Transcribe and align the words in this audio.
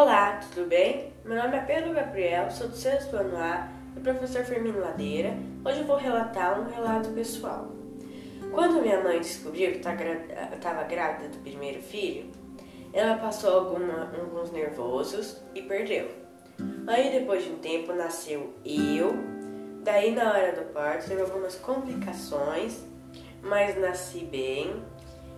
Olá, 0.00 0.38
tudo 0.54 0.68
bem? 0.68 1.12
Meu 1.24 1.36
nome 1.42 1.56
é 1.56 1.60
Pedro 1.60 1.92
Gabriel, 1.92 2.48
sou 2.52 2.68
do 2.68 2.76
sexto 2.76 3.16
ano 3.16 3.36
A 3.36 3.68
do 3.96 4.00
professor 4.00 4.44
Firmino 4.44 4.78
Ladeira. 4.78 5.34
Hoje 5.64 5.80
eu 5.80 5.86
vou 5.86 5.96
relatar 5.96 6.60
um 6.60 6.72
relato 6.72 7.08
pessoal. 7.10 7.72
Quando 8.52 8.80
minha 8.80 9.02
mãe 9.02 9.18
descobriu 9.18 9.72
que 9.72 9.78
estava 9.78 10.84
grávida 10.84 11.30
do 11.30 11.38
primeiro 11.38 11.82
filho, 11.82 12.30
ela 12.92 13.16
passou 13.16 13.52
alguma, 13.52 14.08
alguns 14.16 14.52
nervosos 14.52 15.42
e 15.52 15.62
perdeu. 15.62 16.08
Aí 16.86 17.10
depois 17.10 17.42
de 17.42 17.50
um 17.50 17.58
tempo 17.58 17.92
nasceu 17.92 18.54
eu, 18.64 19.12
daí 19.82 20.14
na 20.14 20.30
hora 20.30 20.52
do 20.52 20.72
parto 20.72 21.08
teve 21.08 21.22
algumas 21.22 21.56
complicações, 21.56 22.84
mas 23.42 23.76
nasci 23.76 24.20
bem 24.20 24.80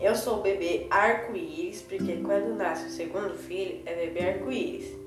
eu 0.00 0.14
sou 0.14 0.38
o 0.38 0.42
bebê 0.42 0.86
arco-íris, 0.90 1.82
porque 1.82 2.16
quando 2.24 2.56
nasce 2.56 2.86
o 2.86 2.90
segundo 2.90 3.36
filho 3.36 3.82
é 3.84 3.94
bebê 3.94 4.30
arco-íris. 4.30 4.98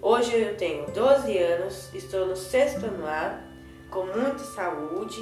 Hoje 0.00 0.32
eu 0.32 0.56
tenho 0.56 0.86
12 0.86 1.36
anos, 1.36 1.92
estou 1.92 2.26
no 2.26 2.36
sexto 2.36 2.86
ano 2.86 3.04
A, 3.04 3.40
com 3.90 4.04
muita 4.06 4.38
saúde, 4.38 5.18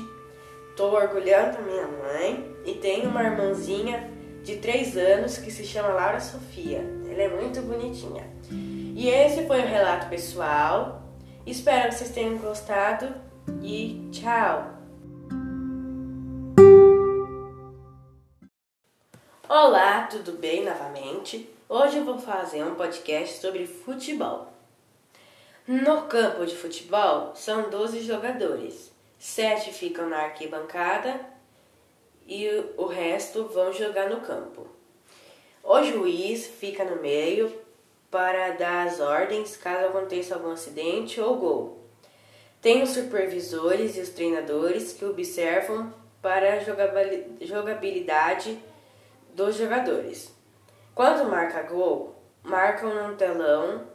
estou 0.69 0.93
orgulhando 0.93 1.57
a 1.59 1.63
minha 1.63 1.87
mãe 1.87 2.55
e 2.67 2.75
tenho 2.75 3.09
uma 3.09 3.23
irmãzinha 3.23 4.11
de 4.43 4.57
3 4.57 4.97
anos 4.99 5.39
que 5.39 5.51
se 5.51 5.65
chama 5.65 5.89
Laura 5.89 6.21
Sofia. 6.21 6.85
Ela 7.11 7.23
é 7.23 7.29
muito 7.29 7.63
bonitinha. 7.63 8.25
E 8.51 9.09
esse 9.09 9.47
foi 9.47 9.61
o 9.61 9.67
relato 9.67 10.09
pessoal. 10.09 11.03
Espero 11.47 11.89
que 11.89 11.95
vocês 11.95 12.11
tenham 12.11 12.37
gostado 12.37 13.15
e 13.63 14.09
tchau! 14.13 14.77
Olá, 19.49 20.09
tudo 20.11 20.33
bem 20.33 20.65
novamente? 20.65 21.49
Hoje 21.69 21.99
eu 21.99 22.05
vou 22.05 22.19
fazer 22.19 22.65
um 22.65 22.75
podcast 22.75 23.41
sobre 23.41 23.65
futebol. 23.65 24.53
No 25.69 26.03
campo 26.09 26.45
de 26.45 26.57
futebol 26.57 27.31
são 27.37 27.71
12 27.71 28.01
jogadores, 28.01 28.91
7 29.21 29.73
ficam 29.73 30.09
na 30.09 30.25
arquibancada 30.25 31.21
e 32.27 32.49
o 32.77 32.87
resto 32.87 33.45
vão 33.45 33.73
jogar 33.73 34.11
no 34.11 34.21
campo. 34.21 34.67
O 35.63 35.81
juiz 35.81 36.49
fica 36.49 36.85
no 36.85 37.01
meio 37.01 37.57
para 38.11 38.51
dar 38.51 38.89
as 38.89 38.99
ordens 38.99 39.57
caso 39.57 39.87
aconteça 39.87 40.35
algum 40.35 40.51
acidente 40.51 41.21
ou 41.21 41.37
gol. 41.37 41.85
Tem 42.61 42.83
os 42.83 42.91
supervisores 42.91 43.97
e 43.97 44.01
os 44.01 44.09
treinadores 44.09 44.93
que 44.93 45.05
observam 45.05 45.95
para 46.21 46.55
a 46.55 46.59
jogabilidade 47.41 48.59
dos 49.37 49.57
jogadores. 49.57 50.35
Quando 50.95 51.29
marca 51.29 51.63
gol, 51.63 52.17
marcam 52.43 52.93
num 52.93 53.17
telão 53.17 53.87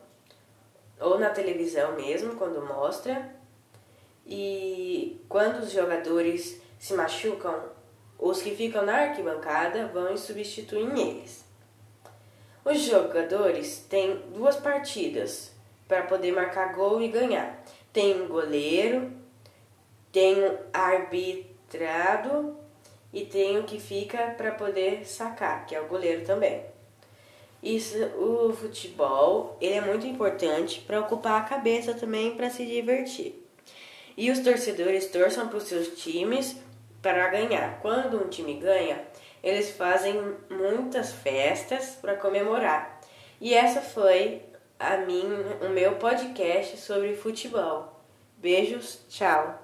ou 1.00 1.18
na 1.18 1.32
televisão 1.32 1.96
mesmo, 1.96 2.36
quando 2.36 2.64
mostra. 2.64 3.36
E 4.26 5.20
quando 5.28 5.64
os 5.64 5.72
jogadores 5.72 6.62
se 6.80 6.94
machucam, 6.94 7.60
os 8.20 8.40
que 8.42 8.56
ficam 8.56 8.86
na 8.86 8.98
arquibancada 8.98 9.88
vão 9.88 10.14
e 10.14 10.18
substituem 10.18 11.10
eles. 11.10 11.44
Os 12.64 12.80
jogadores 12.82 13.80
têm 13.90 14.22
duas 14.32 14.58
partidas 14.58 15.52
para 15.88 16.04
poder 16.04 16.32
marcar 16.32 16.76
gol 16.76 17.02
e 17.02 17.08
ganhar. 17.08 17.64
Tem 17.92 18.22
um 18.22 18.28
goleiro, 18.28 19.12
tem 20.12 20.36
um 20.36 20.58
arbitrado 20.72 22.61
e 23.14 23.26
tem 23.26 23.58
o 23.60 23.64
que 23.64 23.80
fica 23.80 24.34
para 24.38 24.52
poder 24.52 25.06
sacar, 25.06 25.66
que 25.66 25.76
é 25.76 25.82
o 25.82 25.88
goleiro 25.88 26.26
também. 26.26 26.64
Isso, 27.62 27.98
o 28.18 28.54
futebol, 28.54 29.58
ele 29.62 29.76
é 29.76 29.82
muito 29.82 30.08
importante 30.08 30.82
para 30.82 31.00
ocupar 31.00 31.42
a 31.42 31.46
cabeça 31.46 31.94
também 31.94 32.36
para 32.36 32.50
se 32.50 32.66
divertir. 32.66 33.46
E 34.18 34.32
os 34.32 34.40
torcedores 34.40 35.08
torçam 35.08 35.48
para 35.48 35.58
os 35.58 35.66
seus 35.66 35.90
times 35.90 36.58
para 37.02 37.28
ganhar. 37.30 37.80
Quando 37.82 38.24
um 38.24 38.30
time 38.30 38.56
ganha, 38.56 39.04
eles 39.44 39.72
fazem 39.72 40.16
muitas 40.50 41.12
festas 41.12 41.98
para 42.02 42.16
comemorar. 42.16 43.00
E 43.40 43.54
essa 43.54 43.82
foi 43.82 44.42
a 44.80 44.98
mim, 44.98 45.26
o 45.62 45.70
meu 45.70 45.96
podcast 45.96 46.78
sobre 46.78 47.16
futebol. 47.16 48.02
Beijos, 48.38 49.06
tchau. 49.08 49.61